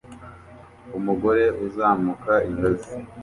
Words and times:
Umugore 0.97 1.43
uzamuka 1.65 2.33
ingazi 2.49 2.91